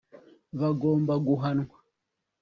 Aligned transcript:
bagomba 0.59 1.13
guhanwa 1.27 1.75